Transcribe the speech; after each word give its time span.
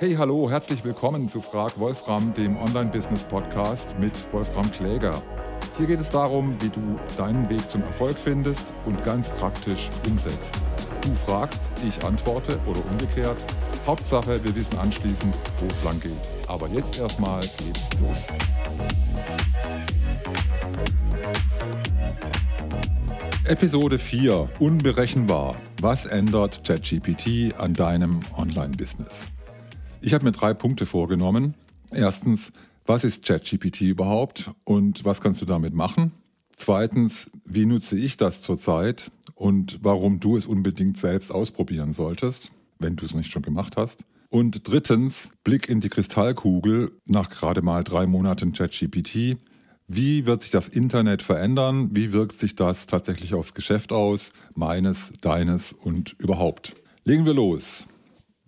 Hey, 0.00 0.14
hallo, 0.14 0.50
herzlich 0.50 0.82
willkommen 0.82 1.28
zu 1.28 1.42
Frag 1.42 1.78
Wolfram, 1.78 2.32
dem 2.32 2.56
Online-Business-Podcast 2.56 3.98
mit 3.98 4.32
Wolfram 4.32 4.72
Kläger. 4.72 5.22
Hier 5.76 5.88
geht 5.88 6.00
es 6.00 6.08
darum, 6.08 6.56
wie 6.62 6.70
du 6.70 6.98
deinen 7.18 7.46
Weg 7.50 7.68
zum 7.68 7.82
Erfolg 7.82 8.16
findest 8.18 8.72
und 8.86 9.04
ganz 9.04 9.28
praktisch 9.28 9.90
umsetzt. 10.08 10.54
Du 11.02 11.14
fragst, 11.14 11.70
ich 11.86 12.02
antworte 12.02 12.58
oder 12.66 12.80
umgekehrt. 12.86 13.36
Hauptsache, 13.86 14.42
wir 14.42 14.56
wissen 14.56 14.78
anschließend, 14.78 15.36
wo 15.58 15.66
es 15.66 15.84
lang 15.84 16.00
geht. 16.00 16.12
Aber 16.46 16.66
jetzt 16.68 16.98
erstmal 16.98 17.42
geht's 17.42 18.00
los. 18.00 18.28
Episode 23.44 23.98
4. 23.98 24.48
Unberechenbar. 24.60 25.56
Was 25.82 26.06
ändert 26.06 26.64
ChatGPT 26.64 27.54
an 27.58 27.74
deinem 27.74 28.20
Online-Business? 28.38 29.30
Ich 30.02 30.14
habe 30.14 30.24
mir 30.24 30.32
drei 30.32 30.54
Punkte 30.54 30.86
vorgenommen. 30.86 31.54
Erstens, 31.90 32.52
was 32.86 33.04
ist 33.04 33.26
ChatGPT 33.26 33.82
überhaupt 33.82 34.50
und 34.64 35.04
was 35.04 35.20
kannst 35.20 35.42
du 35.42 35.46
damit 35.46 35.74
machen? 35.74 36.12
Zweitens, 36.56 37.30
wie 37.44 37.66
nutze 37.66 37.98
ich 37.98 38.16
das 38.16 38.40
zurzeit 38.40 39.10
und 39.34 39.78
warum 39.82 40.18
du 40.18 40.36
es 40.36 40.46
unbedingt 40.46 40.98
selbst 40.98 41.32
ausprobieren 41.32 41.92
solltest, 41.92 42.50
wenn 42.78 42.96
du 42.96 43.04
es 43.04 43.14
nicht 43.14 43.30
schon 43.30 43.42
gemacht 43.42 43.76
hast? 43.76 44.04
Und 44.30 44.68
drittens, 44.68 45.30
Blick 45.44 45.68
in 45.68 45.80
die 45.80 45.88
Kristallkugel 45.88 46.92
nach 47.06 47.28
gerade 47.28 47.62
mal 47.62 47.84
drei 47.84 48.06
Monaten 48.06 48.52
ChatGPT. 48.52 49.36
Wie 49.86 50.24
wird 50.24 50.42
sich 50.42 50.50
das 50.50 50.68
Internet 50.68 51.22
verändern? 51.22 51.90
Wie 51.92 52.12
wirkt 52.12 52.38
sich 52.38 52.54
das 52.54 52.86
tatsächlich 52.86 53.34
aufs 53.34 53.54
Geschäft 53.54 53.92
aus? 53.92 54.32
Meines, 54.54 55.12
deines 55.20 55.72
und 55.72 56.14
überhaupt. 56.18 56.74
Legen 57.04 57.26
wir 57.26 57.34
los. 57.34 57.86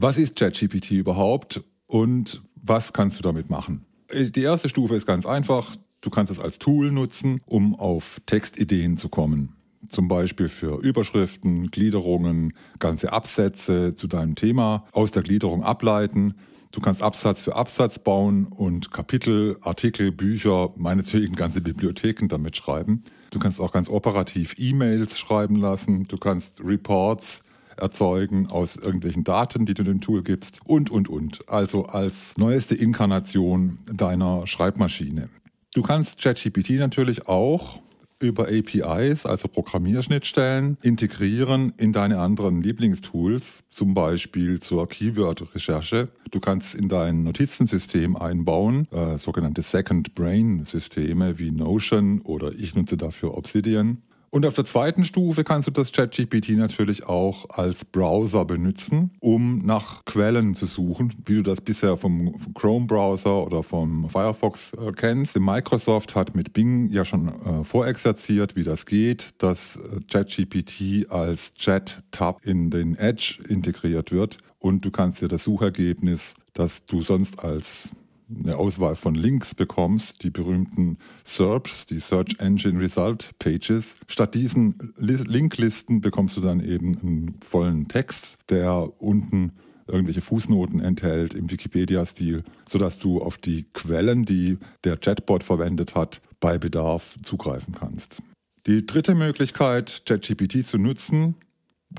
Was 0.02 0.18
ist 0.18 0.34
ChatGPT 0.34 0.90
überhaupt 0.90 1.62
und 1.86 2.42
was 2.56 2.92
kannst 2.92 3.20
du 3.20 3.22
damit 3.22 3.50
machen? 3.50 3.86
Die 4.12 4.42
erste 4.42 4.68
Stufe 4.68 4.96
ist 4.96 5.06
ganz 5.06 5.26
einfach. 5.26 5.76
Du 6.00 6.10
kannst 6.10 6.32
es 6.32 6.40
als 6.40 6.58
Tool 6.58 6.90
nutzen, 6.90 7.40
um 7.46 7.76
auf 7.76 8.20
Textideen 8.26 8.98
zu 8.98 9.08
kommen. 9.08 9.54
Zum 9.88 10.08
Beispiel 10.08 10.48
für 10.48 10.82
Überschriften, 10.82 11.70
Gliederungen, 11.70 12.54
ganze 12.80 13.12
Absätze 13.12 13.94
zu 13.94 14.08
deinem 14.08 14.34
Thema 14.34 14.88
aus 14.90 15.12
der 15.12 15.22
Gliederung 15.22 15.62
ableiten. 15.62 16.34
Du 16.72 16.80
kannst 16.80 17.00
Absatz 17.00 17.40
für 17.40 17.54
Absatz 17.54 18.00
bauen 18.00 18.46
und 18.46 18.90
Kapitel, 18.90 19.56
Artikel, 19.60 20.10
Bücher, 20.10 20.72
meinetwegen 20.74 21.36
ganze 21.36 21.60
Bibliotheken 21.60 22.26
damit 22.26 22.56
schreiben. 22.56 23.04
Du 23.30 23.38
kannst 23.38 23.60
auch 23.60 23.70
ganz 23.70 23.88
operativ 23.88 24.56
E-Mails 24.58 25.16
schreiben 25.16 25.54
lassen. 25.54 26.08
Du 26.08 26.16
kannst 26.16 26.60
Reports 26.64 27.44
erzeugen 27.76 28.48
aus 28.50 28.76
irgendwelchen 28.76 29.24
Daten, 29.24 29.66
die 29.66 29.74
du 29.74 29.82
dem 29.82 30.00
Tool 30.00 30.22
gibst 30.22 30.60
und, 30.64 30.90
und, 30.90 31.08
und. 31.08 31.48
Also 31.48 31.86
als 31.86 32.34
neueste 32.36 32.74
Inkarnation 32.74 33.78
deiner 33.92 34.46
Schreibmaschine. 34.46 35.28
Du 35.74 35.82
kannst 35.82 36.20
ChatGPT 36.20 36.70
natürlich 36.72 37.28
auch 37.28 37.80
über 38.22 38.48
APIs, 38.48 39.26
also 39.26 39.48
Programmierschnittstellen, 39.48 40.78
integrieren 40.82 41.72
in 41.76 41.92
deine 41.92 42.20
anderen 42.20 42.62
Lieblingstools, 42.62 43.64
zum 43.68 43.94
Beispiel 43.94 44.60
zur 44.60 44.88
Keyword-Recherche. 44.88 46.08
Du 46.30 46.40
kannst 46.40 46.74
in 46.74 46.88
dein 46.88 47.24
Notizensystem 47.24 48.16
einbauen, 48.16 48.86
äh, 48.92 49.18
sogenannte 49.18 49.62
Second 49.62 50.14
Brain-Systeme 50.14 51.38
wie 51.38 51.50
Notion 51.50 52.20
oder 52.22 52.52
ich 52.52 52.74
nutze 52.74 52.96
dafür 52.96 53.36
Obsidian. 53.36 53.98
Und 54.34 54.46
auf 54.46 54.54
der 54.54 54.64
zweiten 54.64 55.04
Stufe 55.04 55.44
kannst 55.44 55.68
du 55.68 55.70
das 55.70 55.92
ChatGPT 55.92 56.52
natürlich 56.56 57.04
auch 57.04 57.50
als 57.50 57.84
Browser 57.84 58.46
benutzen, 58.46 59.10
um 59.20 59.58
nach 59.58 60.06
Quellen 60.06 60.54
zu 60.54 60.64
suchen, 60.64 61.12
wie 61.26 61.34
du 61.34 61.42
das 61.42 61.60
bisher 61.60 61.98
vom, 61.98 62.34
Chrome-Browser 62.54 63.44
oder 63.44 63.62
vom 63.62 64.08
Firefox 64.08 64.72
äh, 64.72 64.92
kennst. 64.92 65.38
Microsoft 65.38 66.16
hat 66.16 66.34
mit 66.34 66.54
Bing 66.54 66.90
ja 66.90 67.04
schon 67.04 67.28
äh, 67.28 67.62
vorexerziert, 67.62 68.56
wie 68.56 68.64
das 68.64 68.86
geht, 68.86 69.34
dass 69.36 69.76
äh, 69.76 70.00
ChatGPT 70.10 71.10
als 71.10 71.50
Chat-Tab 71.50 72.42
in 72.42 72.70
den 72.70 72.94
Edge 72.94 73.38
integriert 73.46 74.12
wird 74.12 74.38
und 74.58 74.82
du 74.82 74.90
kannst 74.90 75.20
dir 75.20 75.28
das 75.28 75.44
Suchergebnis, 75.44 76.32
das 76.54 76.86
du 76.86 77.02
sonst 77.02 77.44
als 77.44 77.90
eine 78.38 78.56
Auswahl 78.56 78.96
von 78.96 79.14
Links 79.14 79.54
bekommst, 79.54 80.22
die 80.22 80.30
berühmten 80.30 80.98
SERPs, 81.24 81.86
die 81.86 82.00
Search 82.00 82.36
Engine 82.38 82.80
Result 82.80 83.30
Pages. 83.38 83.96
Statt 84.08 84.34
diesen 84.34 84.92
Linklisten 84.98 86.00
bekommst 86.00 86.36
du 86.36 86.40
dann 86.40 86.60
eben 86.60 86.98
einen 86.98 87.34
vollen 87.42 87.88
Text, 87.88 88.38
der 88.48 88.90
unten 89.00 89.52
irgendwelche 89.86 90.20
Fußnoten 90.20 90.80
enthält 90.80 91.34
im 91.34 91.50
Wikipedia-Stil, 91.50 92.44
sodass 92.68 92.98
du 92.98 93.20
auf 93.20 93.36
die 93.36 93.66
Quellen, 93.72 94.24
die 94.24 94.58
der 94.84 94.96
Chatbot 94.96 95.42
verwendet 95.44 95.94
hat, 95.94 96.20
bei 96.40 96.58
Bedarf 96.58 97.18
zugreifen 97.22 97.74
kannst. 97.74 98.22
Die 98.66 98.86
dritte 98.86 99.14
Möglichkeit, 99.14 100.02
ChatGPT 100.06 100.66
zu 100.66 100.78
nutzen, 100.78 101.34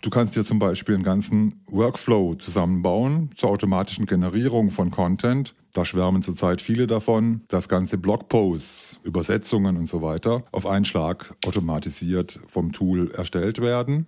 Du 0.01 0.09
kannst 0.09 0.35
dir 0.35 0.43
zum 0.43 0.59
Beispiel 0.59 0.95
einen 0.95 1.03
ganzen 1.03 1.61
Workflow 1.67 2.35
zusammenbauen 2.35 3.29
zur 3.35 3.49
automatischen 3.49 4.05
Generierung 4.05 4.71
von 4.71 4.91
Content. 4.91 5.53
Da 5.73 5.85
schwärmen 5.85 6.21
zurzeit 6.21 6.61
viele 6.61 6.85
davon, 6.85 7.41
dass 7.47 7.67
ganze 7.67 7.97
Blogposts, 7.97 8.99
Übersetzungen 9.03 9.75
und 9.75 9.89
so 9.89 10.03
weiter 10.03 10.43
auf 10.51 10.67
einen 10.67 10.85
Schlag 10.85 11.35
automatisiert 11.45 12.39
vom 12.45 12.71
Tool 12.71 13.09
erstellt 13.11 13.59
werden. 13.59 14.05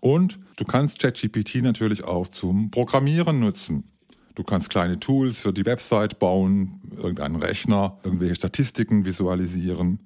Und 0.00 0.40
du 0.56 0.64
kannst 0.64 0.98
ChatGPT 0.98 1.62
natürlich 1.62 2.02
auch 2.02 2.26
zum 2.26 2.72
Programmieren 2.72 3.38
nutzen. 3.38 3.84
Du 4.34 4.42
kannst 4.42 4.68
kleine 4.68 4.98
Tools 4.98 5.38
für 5.38 5.52
die 5.52 5.64
Website 5.64 6.18
bauen, 6.18 6.80
irgendeinen 6.96 7.36
Rechner, 7.36 7.98
irgendwelche 8.02 8.34
Statistiken 8.34 9.04
visualisieren. 9.04 10.00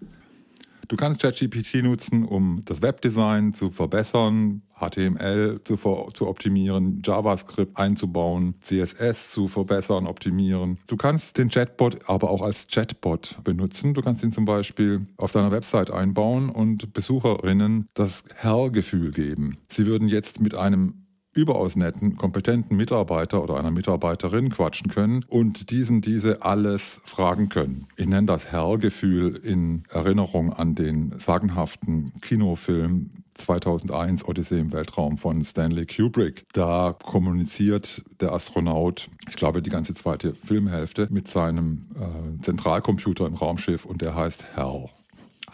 Du 0.91 0.97
kannst 0.97 1.23
ChatGPT 1.23 1.84
nutzen, 1.84 2.25
um 2.25 2.62
das 2.65 2.83
Webdesign 2.83 3.55
zu 3.55 3.71
verbessern, 3.71 4.62
HTML 4.75 5.61
zu, 5.62 5.77
zu 5.77 6.27
optimieren, 6.27 7.01
JavaScript 7.06 7.77
einzubauen, 7.78 8.56
CSS 8.61 9.31
zu 9.31 9.47
verbessern, 9.47 10.09
optimieren. 10.09 10.78
Du 10.89 10.97
kannst 10.97 11.39
den 11.39 11.49
Chatbot 11.49 12.09
aber 12.09 12.28
auch 12.28 12.43
als 12.43 12.67
Chatbot 12.67 13.39
benutzen. 13.45 13.95
Du 13.95 14.01
kannst 14.01 14.25
ihn 14.25 14.33
zum 14.33 14.47
Beispiel 14.47 15.06
auf 15.17 15.31
deiner 15.31 15.53
Website 15.53 15.93
einbauen 15.93 16.49
und 16.49 16.93
Besucherinnen 16.93 17.87
das 17.95 18.25
Herrgefühl 18.34 19.12
geben. 19.12 19.59
Sie 19.69 19.87
würden 19.87 20.09
jetzt 20.09 20.41
mit 20.41 20.57
einem 20.57 21.00
überaus 21.32 21.76
netten, 21.76 22.16
kompetenten 22.16 22.76
Mitarbeiter 22.76 23.42
oder 23.42 23.56
einer 23.56 23.70
Mitarbeiterin 23.70 24.50
quatschen 24.50 24.91
können 24.91 25.24
und 25.28 25.70
diesen 25.70 26.00
diese 26.00 26.42
alles 26.42 27.00
fragen 27.04 27.48
können. 27.48 27.86
Ich 27.96 28.08
nenne 28.08 28.26
das 28.26 28.46
Herrgefühl 28.46 29.36
in 29.36 29.84
Erinnerung 29.91 30.52
an 30.52 30.74
den 30.74 31.12
sagenhaften 31.18 32.12
Kinofilm 32.20 33.10
2001 33.34 34.28
Odyssee 34.28 34.58
im 34.58 34.72
Weltraum 34.72 35.16
von 35.16 35.42
Stanley 35.44 35.86
Kubrick. 35.86 36.44
Da 36.52 36.96
kommuniziert 37.02 38.02
der 38.20 38.32
Astronaut, 38.32 39.08
ich 39.28 39.36
glaube 39.36 39.62
die 39.62 39.70
ganze 39.70 39.94
zweite 39.94 40.34
Filmhälfte, 40.34 41.06
mit 41.10 41.28
seinem 41.28 41.86
äh, 41.94 42.42
Zentralcomputer 42.42 43.26
im 43.26 43.34
Raumschiff 43.34 43.84
und 43.84 44.02
der 44.02 44.14
heißt 44.14 44.47
Hell. 44.56 44.86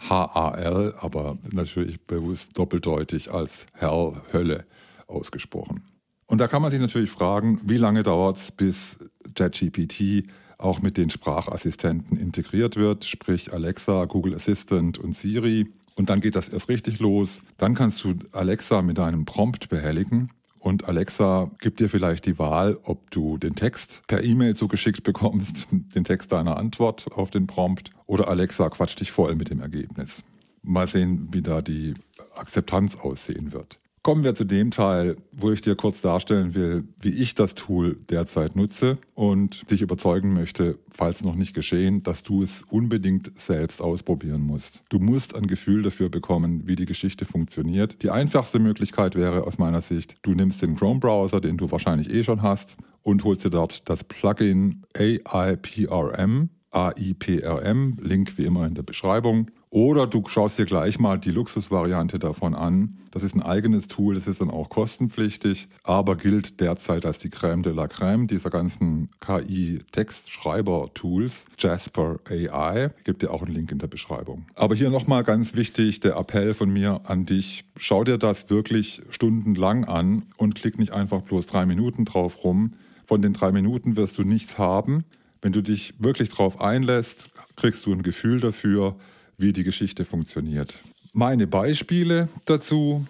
H-A-L, 0.09 0.93
aber 0.99 1.37
natürlich 1.51 1.99
bewusst 2.01 2.57
doppeldeutig 2.57 3.31
als 3.31 3.65
Hell, 3.73 4.13
Hölle 4.33 4.65
ausgesprochen. 5.07 5.83
Und 6.25 6.39
da 6.39 6.47
kann 6.47 6.61
man 6.61 6.71
sich 6.71 6.81
natürlich 6.81 7.09
fragen, 7.09 7.61
wie 7.63 7.77
lange 7.77 8.03
dauert 8.03 8.37
es, 8.37 8.51
bis 8.51 8.97
ChatGPT 9.33 10.25
auch 10.57 10.81
mit 10.81 10.97
den 10.97 11.09
Sprachassistenten 11.09 12.17
integriert 12.17 12.75
wird, 12.75 13.05
sprich 13.05 13.53
Alexa, 13.53 14.05
Google 14.05 14.35
Assistant 14.35 14.97
und 14.97 15.15
Siri. 15.15 15.67
Und 15.95 16.09
dann 16.09 16.19
geht 16.19 16.35
das 16.35 16.49
erst 16.49 16.69
richtig 16.69 16.99
los. 16.99 17.41
Dann 17.57 17.75
kannst 17.75 18.03
du 18.03 18.15
Alexa 18.31 18.81
mit 18.81 18.99
einem 18.99 19.25
Prompt 19.25 19.69
behelligen. 19.69 20.31
Und 20.59 20.85
Alexa 20.87 21.51
gibt 21.61 21.79
dir 21.79 21.89
vielleicht 21.89 22.25
die 22.25 22.39
Wahl, 22.39 22.77
ob 22.83 23.09
du 23.11 23.37
den 23.37 23.55
Text 23.55 24.01
per 24.07 24.23
E-Mail 24.23 24.55
zugeschickt 24.55 25.03
bekommst, 25.03 25.67
den 25.71 26.03
Text 26.03 26.31
deiner 26.31 26.57
Antwort 26.57 27.07
auf 27.13 27.29
den 27.29 27.47
Prompt, 27.47 27.91
oder 28.05 28.27
Alexa 28.27 28.69
quatscht 28.69 28.99
dich 28.99 29.11
voll 29.11 29.35
mit 29.35 29.49
dem 29.49 29.61
Ergebnis. 29.61 30.23
Mal 30.63 30.87
sehen, 30.87 31.29
wie 31.31 31.41
da 31.41 31.61
die 31.61 31.93
Akzeptanz 32.35 32.95
aussehen 32.97 33.53
wird. 33.53 33.79
Kommen 34.07 34.23
wir 34.23 34.35
zu 34.35 34.45
dem 34.45 34.71
Teil, 34.71 35.17
wo 35.33 35.51
ich 35.51 35.59
dir 35.59 35.75
kurz 35.75 35.99
darstellen 35.99 36.55
will, 36.55 36.85
wie 37.01 37.09
ich 37.09 37.35
das 37.35 37.55
Tool 37.55 37.97
derzeit 38.09 38.55
nutze 38.55 38.99
und 39.15 39.69
dich 39.69 39.81
überzeugen 39.81 40.33
möchte, 40.33 40.79
falls 40.89 41.25
noch 41.25 41.35
nicht 41.35 41.53
geschehen, 41.53 42.03
dass 42.03 42.23
du 42.23 42.41
es 42.41 42.63
unbedingt 42.69 43.37
selbst 43.37 43.81
ausprobieren 43.81 44.43
musst. 44.43 44.81
Du 44.87 44.99
musst 44.99 45.35
ein 45.35 45.45
Gefühl 45.45 45.81
dafür 45.81 46.07
bekommen, 46.07 46.65
wie 46.67 46.77
die 46.77 46.85
Geschichte 46.85 47.25
funktioniert. 47.25 48.01
Die 48.01 48.09
einfachste 48.09 48.59
Möglichkeit 48.59 49.15
wäre 49.15 49.43
aus 49.43 49.57
meiner 49.57 49.81
Sicht, 49.81 50.15
du 50.21 50.31
nimmst 50.31 50.61
den 50.61 50.77
Chrome-Browser, 50.77 51.41
den 51.41 51.57
du 51.57 51.69
wahrscheinlich 51.69 52.09
eh 52.09 52.23
schon 52.23 52.41
hast, 52.41 52.77
und 53.01 53.25
holst 53.25 53.43
dir 53.43 53.49
dort 53.49 53.89
das 53.89 54.05
Plugin 54.05 54.85
AIPRM 54.95 56.49
AIPRM, 56.71 57.97
Link 58.01 58.37
wie 58.37 58.45
immer 58.45 58.65
in 58.65 58.73
der 58.73 58.83
Beschreibung. 58.83 59.51
Oder 59.69 60.07
du 60.07 60.23
schaust 60.27 60.57
dir 60.57 60.65
gleich 60.65 60.97
mal 60.97 61.19
die 61.19 61.31
Luxusvariante 61.31 62.19
davon 62.19 62.55
an. 62.55 62.99
Das 63.11 63.23
ist 63.23 63.35
ein 63.35 63.41
eigenes 63.41 63.89
Tool, 63.89 64.15
das 64.15 64.25
ist 64.27 64.39
dann 64.39 64.49
auch 64.49 64.69
kostenpflichtig, 64.69 65.67
aber 65.83 66.15
gilt 66.15 66.61
derzeit 66.61 67.05
als 67.05 67.19
die 67.19 67.27
Crème 67.29 67.63
de 67.63 67.73
la 67.73 67.83
Crème 67.85 68.27
dieser 68.27 68.49
ganzen 68.49 69.09
KI-Textschreiber-Tools. 69.19 71.47
Jasper 71.57 72.15
AI, 72.29 72.91
gibt 73.03 73.23
dir 73.23 73.31
auch 73.31 73.43
einen 73.43 73.53
Link 73.53 73.69
in 73.71 73.79
der 73.79 73.87
Beschreibung. 73.87 74.45
Aber 74.55 74.73
hier 74.73 74.89
nochmal 74.89 75.25
ganz 75.25 75.55
wichtig 75.55 75.99
der 75.99 76.15
Appell 76.15 76.53
von 76.53 76.71
mir 76.71 77.01
an 77.05 77.25
dich. 77.25 77.65
Schau 77.75 78.05
dir 78.05 78.17
das 78.17 78.49
wirklich 78.49 79.01
stundenlang 79.09 79.83
an 79.83 80.23
und 80.37 80.55
klick 80.55 80.79
nicht 80.79 80.93
einfach 80.93 81.23
bloß 81.23 81.45
drei 81.47 81.65
Minuten 81.65 82.05
drauf 82.05 82.45
rum. 82.45 82.75
Von 83.05 83.21
den 83.21 83.33
drei 83.33 83.51
Minuten 83.51 83.97
wirst 83.97 84.17
du 84.17 84.23
nichts 84.23 84.57
haben. 84.57 85.03
Wenn 85.41 85.51
du 85.51 85.61
dich 85.61 85.93
wirklich 85.99 86.29
drauf 86.29 86.61
einlässt, 86.61 87.27
kriegst 87.55 87.85
du 87.85 87.91
ein 87.91 88.03
Gefühl 88.03 88.39
dafür, 88.39 88.95
wie 89.37 89.53
die 89.53 89.63
Geschichte 89.63 90.05
funktioniert. 90.05 90.79
Meine 91.13 91.47
Beispiele 91.47 92.29
dazu. 92.45 93.05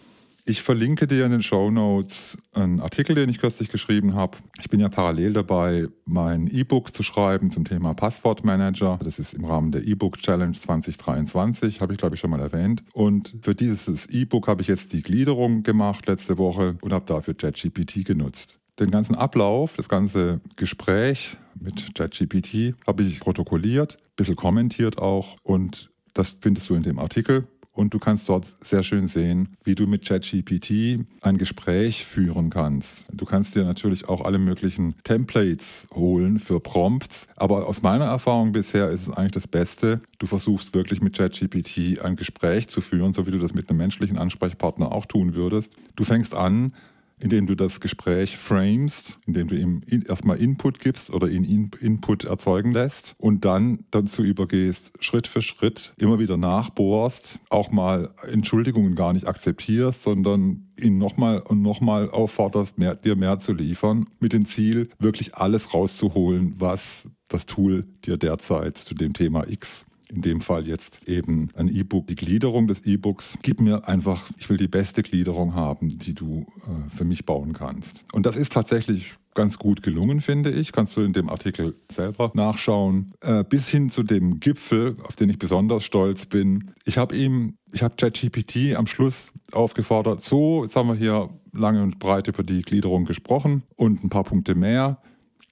Ich 0.49 0.61
verlinke 0.61 1.07
dir 1.07 1.25
in 1.25 1.31
den 1.31 1.43
Show 1.43 1.71
Notes 1.71 2.37
einen 2.53 2.79
Artikel, 2.79 3.15
den 3.15 3.29
ich 3.29 3.39
kürzlich 3.39 3.67
geschrieben 3.67 4.13
habe. 4.13 4.37
Ich 4.61 4.69
bin 4.69 4.79
ja 4.79 4.87
parallel 4.87 5.33
dabei, 5.33 5.87
mein 6.05 6.47
E-Book 6.47 6.95
zu 6.95 7.03
schreiben 7.03 7.51
zum 7.51 7.65
Thema 7.65 7.93
Passwortmanager. 7.93 8.97
Das 9.03 9.19
ist 9.19 9.33
im 9.33 9.43
Rahmen 9.43 9.73
der 9.73 9.85
E-Book 9.85 10.17
Challenge 10.19 10.53
2023, 10.53 11.81
habe 11.81 11.91
ich 11.91 11.99
glaube 11.99 12.15
ich 12.15 12.21
schon 12.21 12.29
mal 12.29 12.39
erwähnt. 12.39 12.81
Und 12.93 13.35
für 13.41 13.55
dieses 13.55 14.05
E-Book 14.05 14.47
habe 14.47 14.61
ich 14.61 14.69
jetzt 14.69 14.93
die 14.93 15.01
Gliederung 15.01 15.63
gemacht 15.63 16.07
letzte 16.07 16.37
Woche 16.37 16.77
und 16.79 16.93
habe 16.93 17.05
dafür 17.05 17.33
ChatGPT 17.33 18.05
genutzt. 18.05 18.57
Den 18.79 18.89
ganzen 18.89 19.15
Ablauf, 19.15 19.75
das 19.75 19.89
ganze 19.89 20.39
Gespräch 20.55 21.35
mit 21.59 21.93
ChatGPT 21.93 22.73
habe 22.85 23.03
ich 23.03 23.19
protokolliert, 23.19 23.97
ein 23.97 24.15
bisschen 24.15 24.37
kommentiert 24.37 24.97
auch 24.97 25.35
und 25.43 25.89
das 26.17 26.35
findest 26.41 26.69
du 26.69 26.75
in 26.75 26.83
dem 26.83 26.99
Artikel. 26.99 27.47
Und 27.77 27.93
du 27.93 27.99
kannst 27.99 28.27
dort 28.27 28.47
sehr 28.63 28.81
schön 28.81 29.07
sehen, 29.07 29.55
wie 29.63 29.75
du 29.75 29.85
mit 29.85 30.03
ChatGPT 30.03 31.05
ein 31.21 31.37
Gespräch 31.37 32.05
führen 32.05 32.49
kannst. 32.49 33.05
Du 33.13 33.23
kannst 33.23 33.53
dir 33.53 33.65
natürlich 33.65 34.09
auch 34.09 34.25
alle 34.25 34.39
möglichen 34.39 34.95
Templates 35.03 35.87
holen 35.93 36.39
für 36.39 36.59
Prompts. 36.59 37.27
Aber 37.35 37.67
aus 37.67 37.83
meiner 37.83 38.05
Erfahrung 38.05 38.51
bisher 38.51 38.89
ist 38.89 39.03
es 39.03 39.13
eigentlich 39.13 39.33
das 39.33 39.47
Beste. 39.47 39.99
Du 40.17 40.25
versuchst 40.25 40.73
wirklich 40.73 41.01
mit 41.01 41.15
ChatGPT 41.15 42.01
ein 42.03 42.15
Gespräch 42.15 42.67
zu 42.67 42.81
führen, 42.81 43.13
so 43.13 43.27
wie 43.27 43.31
du 43.31 43.37
das 43.37 43.53
mit 43.53 43.69
einem 43.69 43.77
menschlichen 43.77 44.17
Ansprechpartner 44.17 44.91
auch 44.91 45.05
tun 45.05 45.35
würdest. 45.35 45.75
Du 45.95 46.03
fängst 46.03 46.33
an, 46.33 46.73
indem 47.19 47.47
du 47.47 47.55
das 47.55 47.79
Gespräch 47.79 48.37
framest, 48.37 49.17
indem 49.25 49.47
du 49.47 49.55
ihm 49.55 49.81
erstmal 50.07 50.37
Input 50.37 50.79
gibst 50.79 51.09
oder 51.11 51.27
ihn 51.27 51.71
Input 51.79 52.25
erzeugen 52.25 52.73
lässt 52.73 53.15
und 53.17 53.45
dann 53.45 53.85
dazu 53.91 54.23
übergehst, 54.23 54.93
Schritt 54.99 55.27
für 55.27 55.41
Schritt 55.41 55.93
immer 55.97 56.19
wieder 56.19 56.37
nachbohrst, 56.37 57.39
auch 57.49 57.71
mal 57.71 58.13
Entschuldigungen 58.31 58.95
gar 58.95 59.13
nicht 59.13 59.27
akzeptierst, 59.27 60.03
sondern 60.03 60.67
ihn 60.79 60.99
nochmal 60.99 61.39
und 61.39 61.61
nochmal 61.61 62.09
aufforderst, 62.09 62.77
mehr, 62.77 62.95
dir 62.95 63.15
mehr 63.15 63.39
zu 63.39 63.53
liefern, 63.53 64.05
mit 64.19 64.33
dem 64.33 64.45
Ziel, 64.45 64.89
wirklich 64.99 65.35
alles 65.35 65.73
rauszuholen, 65.73 66.55
was 66.59 67.07
das 67.27 67.45
Tool 67.45 67.87
dir 68.05 68.17
derzeit 68.17 68.77
zu 68.77 68.93
dem 68.93 69.13
Thema 69.13 69.47
X 69.49 69.86
in 70.09 70.21
dem 70.21 70.41
Fall 70.41 70.67
jetzt 70.67 71.07
eben 71.07 71.49
ein 71.55 71.67
E-Book, 71.67 72.07
die 72.07 72.15
Gliederung 72.15 72.67
des 72.67 72.85
E-Books. 72.85 73.37
Gib 73.41 73.61
mir 73.61 73.87
einfach, 73.87 74.29
ich 74.37 74.49
will 74.49 74.57
die 74.57 74.67
beste 74.67 75.03
Gliederung 75.03 75.53
haben, 75.53 75.97
die 75.97 76.13
du 76.13 76.45
äh, 76.63 76.95
für 76.95 77.03
mich 77.03 77.25
bauen 77.25 77.53
kannst. 77.53 78.05
Und 78.13 78.25
das 78.25 78.35
ist 78.35 78.53
tatsächlich 78.53 79.15
ganz 79.37 79.59
gut 79.59 79.83
gelungen, 79.83 80.19
finde 80.19 80.49
ich. 80.49 80.71
Kannst 80.71 80.97
du 80.97 81.01
in 81.01 81.13
dem 81.13 81.29
Artikel 81.29 81.75
selber 81.91 82.31
nachschauen. 82.33 83.13
Äh, 83.21 83.43
bis 83.43 83.67
hin 83.67 83.91
zu 83.91 84.01
dem 84.01 84.39
Gipfel, 84.39 84.95
auf 85.03 85.15
den 85.15 85.29
ich 85.29 85.37
besonders 85.37 85.83
stolz 85.83 86.25
bin. 86.25 86.71
Ich 86.85 86.97
habe 86.97 87.15
ihm, 87.15 87.57
ich 87.71 87.83
habe 87.83 87.95
ChatGPT 87.95 88.75
am 88.75 88.87
Schluss 88.87 89.31
aufgefordert, 89.51 90.23
so, 90.23 90.63
jetzt 90.63 90.75
haben 90.75 90.87
wir 90.87 90.95
hier 90.95 91.29
lange 91.53 91.83
und 91.83 91.99
breit 91.99 92.27
über 92.27 92.43
die 92.43 92.61
Gliederung 92.61 93.05
gesprochen 93.05 93.63
und 93.75 94.03
ein 94.03 94.09
paar 94.09 94.23
Punkte 94.23 94.55
mehr. 94.55 95.01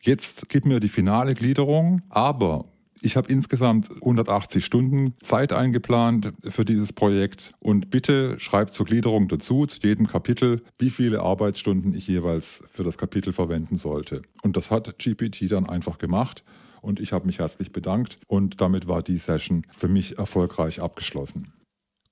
Jetzt 0.02 0.50
gib 0.50 0.66
mir 0.66 0.80
die 0.80 0.90
finale 0.90 1.34
Gliederung, 1.34 2.02
aber 2.10 2.66
ich 3.02 3.16
habe 3.18 3.32
insgesamt 3.32 3.92
180 3.92 4.66
Stunden 4.66 5.14
Zeit 5.22 5.54
eingeplant 5.54 6.34
für 6.42 6.66
dieses 6.66 6.94
Projekt 6.94 7.54
und 7.60 7.90
bitte 7.90 8.40
schreibt 8.40 8.74
zur 8.74 8.86
Gliederung 8.86 9.28
dazu, 9.28 9.66
zu 9.66 9.80
jedem 9.82 10.08
Kapitel, 10.08 10.64
wie 10.80 10.90
viele 10.90 11.22
Arbeitsstunden 11.22 11.94
ich 11.94 12.08
jeweils 12.08 12.64
für 12.70 12.84
das 12.84 12.98
Kapitel 12.98 13.34
verwenden 13.34 13.78
sollte. 13.78 14.22
Und 14.44 14.58
das 14.58 14.72
hat 14.72 14.98
GPT 14.98 15.52
dann 15.52 15.70
einfach 15.70 15.98
gemacht 15.98 16.44
und 16.82 17.00
ich 17.00 17.14
habe 17.14 17.26
mich 17.26 17.40
herzlich 17.40 17.72
bedankt 17.72 18.20
und 18.28 18.62
damit 18.62 18.88
war 18.88 19.02
die 19.02 19.18
Session 19.18 19.66
für 19.76 19.88
mich 19.88 20.18
erfolgreich 20.18 20.82
abgeschlossen. 20.82 21.52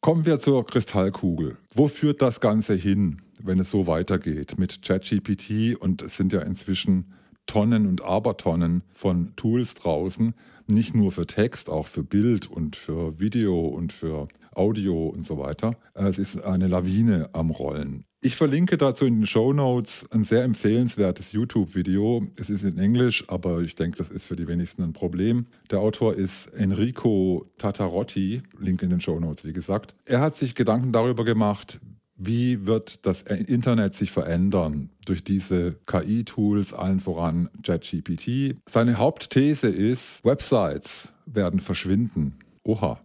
Kommen 0.01 0.25
wir 0.25 0.39
zur 0.39 0.65
Kristallkugel. 0.65 1.57
Wo 1.73 1.87
führt 1.87 2.21
das 2.21 2.41
Ganze 2.41 2.73
hin, 2.73 3.21
wenn 3.41 3.59
es 3.59 3.71
so 3.71 3.87
weitergeht 3.87 4.59
mit 4.59 4.81
ChatGPT 4.81 5.75
und 5.79 6.01
es 6.01 6.17
sind 6.17 6.33
ja 6.33 6.41
inzwischen 6.41 7.13
Tonnen 7.45 7.87
und 7.87 8.03
Abertonnen 8.03 8.83
von 8.93 9.35
Tools 9.35 9.75
draußen, 9.75 10.33
nicht 10.67 10.95
nur 10.95 11.11
für 11.11 11.27
Text, 11.27 11.69
auch 11.69 11.87
für 11.87 12.03
Bild 12.03 12.49
und 12.49 12.75
für 12.75 13.19
Video 13.19 13.67
und 13.67 13.91
für 13.91 14.27
Audio 14.55 15.07
und 15.07 15.25
so 15.25 15.37
weiter. 15.37 15.75
Es 15.93 16.17
ist 16.17 16.41
eine 16.41 16.67
Lawine 16.67 17.29
am 17.33 17.49
Rollen. 17.49 18.05
Ich 18.25 18.37
verlinke 18.37 18.77
dazu 18.77 19.05
in 19.05 19.19
den 19.19 19.27
Show 19.27 19.51
Notes 19.51 20.07
ein 20.11 20.23
sehr 20.23 20.45
empfehlenswertes 20.45 21.33
YouTube-Video. 21.33 22.25
Es 22.37 22.49
ist 22.49 22.63
in 22.63 22.77
Englisch, 22.77 23.25
aber 23.27 23.59
ich 23.59 23.75
denke, 23.75 23.97
das 23.97 24.07
ist 24.07 24.23
für 24.23 24.37
die 24.37 24.47
wenigsten 24.47 24.81
ein 24.81 24.93
Problem. 24.93 25.43
Der 25.71 25.79
Autor 25.79 26.15
ist 26.15 26.47
Enrico 26.53 27.45
Tatarotti, 27.57 28.41
Link 28.57 28.81
in 28.81 28.91
den 28.91 29.01
Show 29.01 29.19
Notes, 29.19 29.43
wie 29.43 29.51
gesagt. 29.51 29.93
Er 30.05 30.21
hat 30.21 30.35
sich 30.35 30.55
Gedanken 30.55 30.93
darüber 30.93 31.25
gemacht, 31.25 31.81
wie 32.15 32.65
wird 32.65 33.05
das 33.05 33.23
Internet 33.23 33.95
sich 33.95 34.11
verändern 34.11 34.89
durch 35.05 35.23
diese 35.23 35.73
KI-Tools, 35.87 36.73
allen 36.73 36.99
voran 36.99 37.49
ChatGPT? 37.63 38.55
Seine 38.69 38.97
Hauptthese 38.97 39.67
ist, 39.67 40.23
Websites 40.23 41.11
werden 41.25 41.59
verschwinden. 41.59 42.35
Oha. 42.63 42.99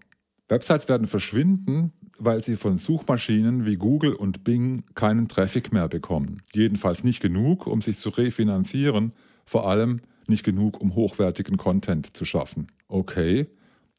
Websites 0.49 0.89
werden 0.89 1.07
verschwinden, 1.07 1.93
weil 2.19 2.43
sie 2.43 2.57
von 2.57 2.79
Suchmaschinen 2.79 3.65
wie 3.65 3.77
Google 3.77 4.15
und 4.15 4.45
Bing 4.45 4.85
keinen 4.95 5.29
Traffic 5.29 5.73
mehr 5.73 5.89
bekommen. 5.89 6.43
Jedenfalls 6.55 7.05
nicht 7.05 7.21
genug, 7.21 7.67
um 7.67 7.83
sich 7.83 7.99
zu 7.99 8.09
refinanzieren, 8.11 9.13
vor 9.45 9.69
allem 9.69 10.01
nicht 10.27 10.45
genug, 10.45 10.81
um 10.81 10.95
hochwertigen 10.95 11.57
Content 11.57 12.17
zu 12.17 12.25
schaffen. 12.25 12.69
Okay, 12.89 13.47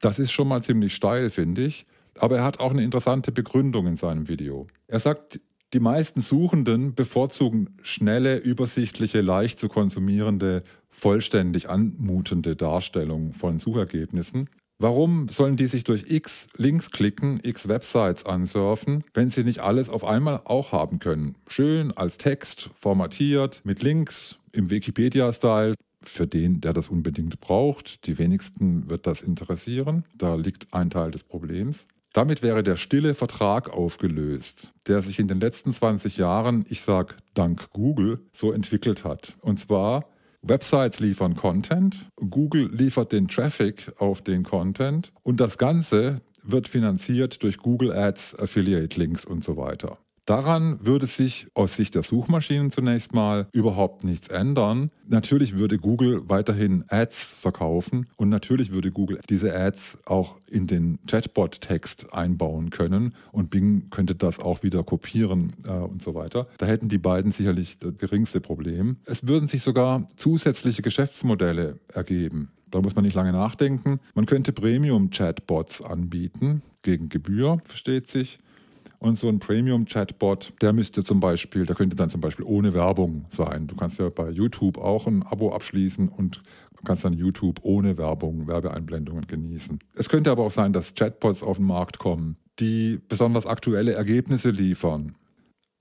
das 0.01 0.19
ist 0.19 0.31
schon 0.31 0.47
mal 0.47 0.63
ziemlich 0.63 0.93
steil, 0.93 1.29
finde 1.29 1.65
ich. 1.65 1.85
Aber 2.17 2.37
er 2.37 2.43
hat 2.43 2.59
auch 2.59 2.71
eine 2.71 2.83
interessante 2.83 3.31
Begründung 3.31 3.87
in 3.87 3.97
seinem 3.97 4.27
Video. 4.27 4.67
Er 4.87 4.99
sagt, 4.99 5.39
die 5.73 5.79
meisten 5.79 6.21
Suchenden 6.21 6.95
bevorzugen 6.95 7.77
schnelle, 7.83 8.37
übersichtliche, 8.37 9.21
leicht 9.21 9.59
zu 9.59 9.69
konsumierende, 9.69 10.63
vollständig 10.89 11.69
anmutende 11.69 12.55
Darstellungen 12.55 13.33
von 13.33 13.59
Suchergebnissen. 13.59 14.49
Warum 14.81 15.27
sollen 15.27 15.57
die 15.57 15.67
sich 15.67 15.83
durch 15.83 16.09
x 16.09 16.47
Links 16.55 16.89
klicken, 16.89 17.39
x 17.43 17.67
Websites 17.67 18.25
ansurfen, 18.25 19.03
wenn 19.13 19.29
sie 19.29 19.43
nicht 19.43 19.59
alles 19.59 19.89
auf 19.89 20.05
einmal 20.05 20.41
auch 20.45 20.71
haben 20.71 20.99
können? 20.99 21.35
Schön 21.49 21.91
als 21.91 22.17
Text, 22.17 22.69
formatiert, 22.75 23.61
mit 23.63 23.83
Links, 23.83 24.37
im 24.53 24.69
Wikipedia-Style. 24.69 25.75
Für 26.01 26.27
den, 26.27 26.61
der 26.61 26.71
das 26.71 26.87
unbedingt 26.87 27.41
braucht. 27.41 28.07
Die 28.07 28.17
wenigsten 28.17 28.89
wird 28.89 29.05
das 29.05 29.21
interessieren. 29.21 30.05
Da 30.17 30.35
liegt 30.35 30.73
ein 30.73 30.89
Teil 30.89 31.11
des 31.11 31.25
Problems. 31.25 31.85
Damit 32.13 32.41
wäre 32.41 32.63
der 32.63 32.75
stille 32.75 33.13
Vertrag 33.13 33.69
aufgelöst, 33.69 34.71
der 34.87 35.01
sich 35.01 35.19
in 35.19 35.27
den 35.27 35.39
letzten 35.39 35.73
20 35.73 36.17
Jahren, 36.17 36.65
ich 36.67 36.81
sage 36.81 37.15
dank 37.35 37.69
Google, 37.71 38.19
so 38.33 38.51
entwickelt 38.51 39.03
hat. 39.03 39.33
Und 39.41 39.59
zwar 39.59 40.09
Websites 40.41 40.99
liefern 40.99 41.35
Content, 41.35 42.09
Google 42.15 42.69
liefert 42.73 43.11
den 43.11 43.27
Traffic 43.27 43.91
auf 43.97 44.21
den 44.21 44.43
Content 44.43 45.11
und 45.21 45.39
das 45.39 45.57
Ganze 45.57 46.21
wird 46.43 46.67
finanziert 46.67 47.43
durch 47.43 47.57
Google 47.57 47.91
Ads, 47.91 48.39
Affiliate 48.39 48.97
Links 48.99 49.25
und 49.25 49.43
so 49.43 49.57
weiter. 49.57 49.99
Daran 50.29 50.85
würde 50.85 51.07
sich 51.07 51.47
aus 51.55 51.75
Sicht 51.75 51.95
der 51.95 52.03
Suchmaschinen 52.03 52.69
zunächst 52.69 53.15
mal 53.15 53.47
überhaupt 53.51 54.03
nichts 54.03 54.27
ändern. 54.27 54.91
Natürlich 55.07 55.57
würde 55.57 55.79
Google 55.79 56.21
weiterhin 56.29 56.85
Ads 56.87 57.33
verkaufen 57.33 58.05
und 58.15 58.29
natürlich 58.29 58.71
würde 58.71 58.91
Google 58.91 59.19
diese 59.27 59.59
Ads 59.59 59.97
auch 60.05 60.35
in 60.47 60.67
den 60.67 60.99
Chatbot-Text 61.07 62.13
einbauen 62.13 62.69
können 62.69 63.15
und 63.31 63.49
Bing 63.49 63.89
könnte 63.89 64.13
das 64.13 64.37
auch 64.37 64.61
wieder 64.61 64.83
kopieren 64.83 65.53
äh, 65.65 65.71
und 65.71 66.03
so 66.03 66.13
weiter. 66.13 66.47
Da 66.59 66.67
hätten 66.67 66.89
die 66.89 66.99
beiden 66.99 67.31
sicherlich 67.31 67.79
das 67.79 67.97
geringste 67.97 68.39
Problem. 68.39 68.97
Es 69.07 69.25
würden 69.25 69.47
sich 69.47 69.63
sogar 69.63 70.05
zusätzliche 70.15 70.83
Geschäftsmodelle 70.83 71.79
ergeben. 71.91 72.51
Da 72.69 72.81
muss 72.81 72.93
man 72.93 73.03
nicht 73.03 73.15
lange 73.15 73.31
nachdenken. 73.31 73.99
Man 74.13 74.27
könnte 74.27 74.53
Premium-Chatbots 74.53 75.81
anbieten, 75.81 76.61
gegen 76.83 77.09
Gebühr, 77.09 77.57
versteht 77.65 78.11
sich 78.11 78.37
Und 78.99 79.17
so 79.17 79.29
ein 79.29 79.39
Premium-Chatbot, 79.39 80.53
der 80.61 80.73
müsste 80.73 81.05
zum 81.05 81.21
Beispiel, 81.21 81.65
der 81.65 81.75
könnte 81.75 81.95
dann 81.95 82.09
zum 82.09 82.19
Beispiel 82.19 82.45
ohne 82.45 82.73
Werbung 82.73 83.25
sein. 83.29 83.65
Du 83.65 83.75
kannst 83.75 83.97
ja 83.97 84.09
bei 84.09 84.29
YouTube 84.29 84.77
auch 84.77 85.07
ein 85.07 85.23
Abo 85.23 85.53
abschließen 85.53 86.09
und 86.09 86.41
kannst 86.83 87.05
dann 87.05 87.13
YouTube 87.13 87.59
ohne 87.63 87.97
Werbung, 87.97 88.47
Werbeeinblendungen 88.47 89.27
genießen. 89.27 89.79
Es 89.95 90.09
könnte 90.09 90.31
aber 90.31 90.43
auch 90.43 90.51
sein, 90.51 90.73
dass 90.73 90.95
Chatbots 90.95 91.43
auf 91.43 91.57
den 91.57 91.65
Markt 91.65 91.99
kommen, 91.99 92.37
die 92.59 92.99
besonders 93.07 93.45
aktuelle 93.45 93.93
Ergebnisse 93.93 94.49
liefern. 94.49 95.15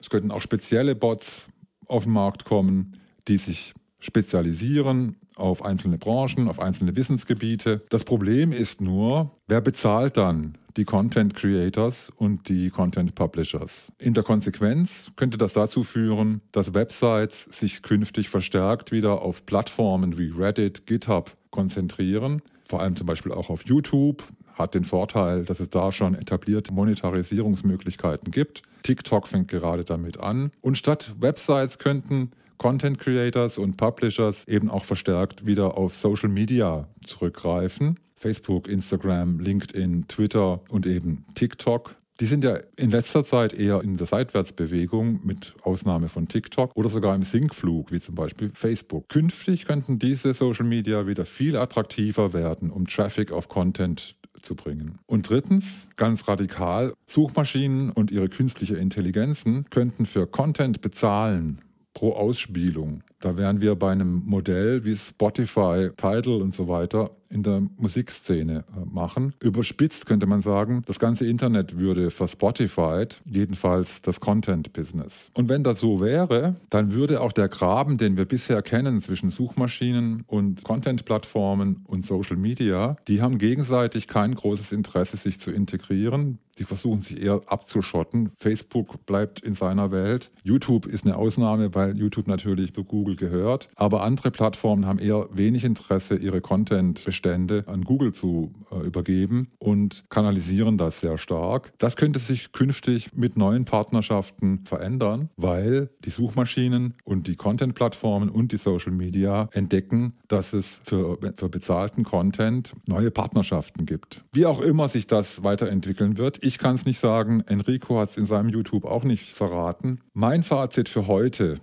Es 0.00 0.10
könnten 0.10 0.30
auch 0.30 0.40
spezielle 0.40 0.94
Bots 0.94 1.48
auf 1.86 2.04
den 2.04 2.12
Markt 2.12 2.44
kommen, 2.44 2.98
die 3.26 3.36
sich 3.36 3.74
spezialisieren 3.98 5.16
auf 5.34 5.64
einzelne 5.64 5.98
Branchen, 5.98 6.48
auf 6.48 6.60
einzelne 6.60 6.96
Wissensgebiete. 6.96 7.82
Das 7.90 8.04
Problem 8.04 8.52
ist 8.52 8.80
nur, 8.80 9.32
wer 9.46 9.60
bezahlt 9.60 10.16
dann 10.16 10.56
die 10.78 10.84
Content 10.84 11.34
Creators 11.34 12.10
und 12.16 12.48
die 12.48 12.70
Content 12.70 13.16
Publishers? 13.16 13.92
In 13.98 14.14
der 14.14 14.22
Konsequenz 14.22 15.10
könnte 15.16 15.36
das 15.36 15.52
dazu 15.52 15.82
führen, 15.82 16.40
dass 16.52 16.72
Websites 16.72 17.42
sich 17.50 17.82
künftig 17.82 18.28
verstärkt 18.28 18.92
wieder 18.92 19.20
auf 19.20 19.44
Plattformen 19.44 20.16
wie 20.18 20.30
Reddit, 20.30 20.86
GitHub 20.86 21.36
konzentrieren, 21.50 22.42
vor 22.66 22.80
allem 22.80 22.94
zum 22.94 23.06
Beispiel 23.06 23.32
auch 23.32 23.50
auf 23.50 23.64
YouTube, 23.66 24.22
hat 24.54 24.74
den 24.74 24.84
Vorteil, 24.84 25.44
dass 25.44 25.58
es 25.58 25.68
da 25.68 25.90
schon 25.90 26.14
etablierte 26.14 26.72
Monetarisierungsmöglichkeiten 26.72 28.30
gibt. 28.30 28.62
TikTok 28.82 29.26
fängt 29.26 29.48
gerade 29.48 29.84
damit 29.84 30.20
an. 30.20 30.52
Und 30.60 30.78
statt 30.78 31.14
Websites 31.18 31.78
könnten 31.78 32.30
Content 32.56 32.98
Creators 32.98 33.58
und 33.58 33.76
Publishers 33.76 34.46
eben 34.46 34.70
auch 34.70 34.84
verstärkt 34.84 35.44
wieder 35.44 35.76
auf 35.76 35.96
Social 35.96 36.28
Media 36.28 36.88
zurückgreifen. 37.04 37.98
Facebook, 38.18 38.68
Instagram, 38.68 39.40
LinkedIn, 39.40 40.06
Twitter 40.08 40.60
und 40.68 40.86
eben 40.86 41.24
TikTok. 41.34 41.94
Die 42.20 42.26
sind 42.26 42.42
ja 42.42 42.58
in 42.76 42.90
letzter 42.90 43.22
Zeit 43.22 43.54
eher 43.54 43.80
in 43.82 43.96
der 43.96 44.08
Seitwärtsbewegung, 44.08 45.20
mit 45.24 45.54
Ausnahme 45.62 46.08
von 46.08 46.26
TikTok 46.26 46.72
oder 46.74 46.88
sogar 46.88 47.14
im 47.14 47.22
Sinkflug, 47.22 47.92
wie 47.92 48.00
zum 48.00 48.16
Beispiel 48.16 48.50
Facebook. 48.52 49.08
Künftig 49.08 49.66
könnten 49.66 50.00
diese 50.00 50.34
Social 50.34 50.66
Media 50.66 51.06
wieder 51.06 51.24
viel 51.24 51.56
attraktiver 51.56 52.32
werden, 52.32 52.70
um 52.70 52.88
Traffic 52.88 53.30
auf 53.30 53.48
Content 53.48 54.16
zu 54.42 54.56
bringen. 54.56 54.98
Und 55.06 55.30
drittens, 55.30 55.86
ganz 55.94 56.26
radikal, 56.26 56.92
Suchmaschinen 57.06 57.90
und 57.90 58.10
ihre 58.10 58.28
künstliche 58.28 58.76
Intelligenzen 58.76 59.66
könnten 59.70 60.04
für 60.04 60.26
Content 60.26 60.80
bezahlen 60.80 61.60
pro 61.94 62.14
Ausspielung. 62.14 63.02
Da 63.20 63.36
wären 63.36 63.60
wir 63.60 63.74
bei 63.74 63.92
einem 63.92 64.22
Modell 64.26 64.84
wie 64.84 64.96
Spotify, 64.96 65.90
Tidal 65.96 66.40
und 66.40 66.54
so 66.54 66.68
weiter 66.68 67.10
in 67.30 67.42
der 67.42 67.62
Musikszene 67.76 68.64
äh, 68.74 68.84
machen. 68.90 69.34
Überspitzt 69.40 70.06
könnte 70.06 70.26
man 70.26 70.40
sagen, 70.40 70.82
das 70.86 70.98
ganze 70.98 71.26
Internet 71.26 71.76
würde 71.76 72.10
verspotified, 72.10 73.20
jedenfalls 73.26 74.02
das 74.02 74.20
Content-Business. 74.20 75.30
Und 75.34 75.48
wenn 75.48 75.62
das 75.62 75.80
so 75.80 76.00
wäre, 76.00 76.56
dann 76.70 76.92
würde 76.92 77.20
auch 77.20 77.32
der 77.32 77.48
Graben, 77.48 77.98
den 77.98 78.16
wir 78.16 78.24
bisher 78.24 78.62
kennen 78.62 79.02
zwischen 79.02 79.30
Suchmaschinen 79.30 80.24
und 80.26 80.64
Content-Plattformen 80.64 81.84
und 81.86 82.06
Social 82.06 82.36
Media, 82.36 82.96
die 83.08 83.20
haben 83.20 83.38
gegenseitig 83.38 84.06
kein 84.08 84.34
großes 84.34 84.72
Interesse, 84.72 85.16
sich 85.16 85.38
zu 85.38 85.50
integrieren. 85.50 86.38
Die 86.58 86.64
versuchen 86.64 87.00
sich 87.00 87.22
eher 87.22 87.40
abzuschotten. 87.46 88.32
Facebook 88.36 89.06
bleibt 89.06 89.40
in 89.40 89.54
seiner 89.54 89.92
Welt. 89.92 90.32
YouTube 90.42 90.86
ist 90.86 91.06
eine 91.06 91.16
Ausnahme, 91.16 91.72
weil 91.74 91.96
YouTube 91.96 92.26
natürlich 92.26 92.74
zu 92.74 92.82
Google 92.82 93.07
gehört. 93.16 93.68
Aber 93.76 94.02
andere 94.02 94.30
Plattformen 94.30 94.86
haben 94.86 94.98
eher 94.98 95.28
wenig 95.32 95.64
Interesse, 95.64 96.16
ihre 96.16 96.40
Content-Bestände 96.40 97.64
an 97.66 97.82
Google 97.82 98.12
zu 98.12 98.52
äh, 98.70 98.86
übergeben 98.86 99.48
und 99.58 100.04
kanalisieren 100.08 100.78
das 100.78 101.00
sehr 101.00 101.18
stark. 101.18 101.72
Das 101.78 101.96
könnte 101.96 102.18
sich 102.18 102.52
künftig 102.52 103.10
mit 103.14 103.36
neuen 103.36 103.64
Partnerschaften 103.64 104.64
verändern, 104.64 105.30
weil 105.36 105.90
die 106.04 106.10
Suchmaschinen 106.10 106.94
und 107.04 107.26
die 107.26 107.36
Content-Plattformen 107.36 108.28
und 108.28 108.52
die 108.52 108.58
Social 108.58 108.92
Media 108.92 109.48
entdecken, 109.52 110.14
dass 110.28 110.52
es 110.52 110.80
für, 110.84 111.18
für 111.36 111.48
bezahlten 111.48 112.04
Content 112.04 112.72
neue 112.86 113.10
Partnerschaften 113.10 113.86
gibt. 113.86 114.24
Wie 114.32 114.46
auch 114.46 114.60
immer 114.60 114.88
sich 114.88 115.06
das 115.06 115.42
weiterentwickeln 115.42 116.18
wird, 116.18 116.44
ich 116.44 116.58
kann 116.58 116.74
es 116.74 116.84
nicht 116.84 116.98
sagen. 116.98 117.42
Enrico 117.46 117.98
hat 117.98 118.10
es 118.10 118.16
in 118.16 118.26
seinem 118.26 118.48
YouTube 118.48 118.84
auch 118.84 119.04
nicht 119.04 119.34
verraten. 119.34 120.00
Mein 120.12 120.42
Fazit 120.42 120.88
für 120.88 121.06
heute, 121.06 121.56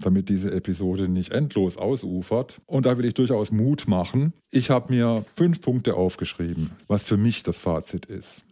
damit 0.00 0.28
diese 0.28 0.52
Episode 0.52 1.08
nicht 1.08 1.32
endlos 1.32 1.76
ausufert, 1.76 2.60
und 2.66 2.86
da 2.86 2.98
will 2.98 3.04
ich 3.04 3.14
durchaus 3.14 3.50
Mut 3.50 3.88
machen. 3.88 4.32
Ich 4.50 4.70
habe 4.70 4.92
mir 4.92 5.24
fünf 5.36 5.60
Punkte 5.60 5.94
aufgeschrieben, 5.94 6.70
was 6.88 7.04
für 7.04 7.16
mich 7.16 7.42
das 7.42 7.56
Fazit 7.56 8.06
ist. 8.06 8.42